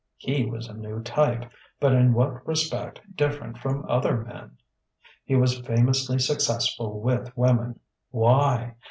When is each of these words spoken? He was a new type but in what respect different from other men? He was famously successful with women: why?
He 0.17 0.47
was 0.49 0.67
a 0.67 0.73
new 0.73 1.03
type 1.03 1.51
but 1.79 1.93
in 1.93 2.15
what 2.15 2.47
respect 2.47 2.99
different 3.15 3.59
from 3.59 3.85
other 3.87 4.17
men? 4.17 4.57
He 5.25 5.35
was 5.35 5.59
famously 5.59 6.17
successful 6.17 6.99
with 6.99 7.29
women: 7.37 7.79
why? 8.09 8.77